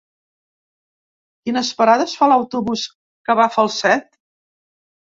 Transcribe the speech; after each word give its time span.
Quines 1.43 1.69
parades 1.83 2.17
fa 2.23 2.31
l'autobús 2.33 2.89
que 3.31 3.39
va 3.43 3.47
a 3.49 3.57
Falset? 3.61 4.13